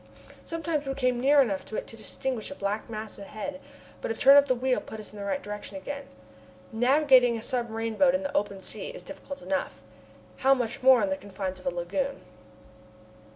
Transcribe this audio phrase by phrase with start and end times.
[0.45, 3.61] Sometimes we came near enough to it to distinguish a black mass ahead of it,
[4.01, 6.07] but a turn of the wheel put us in the right direction again.
[6.71, 9.79] Navigating a submarine boat in the open sea is difficult enough.
[10.37, 12.19] How much more so in the confines of a lagoon!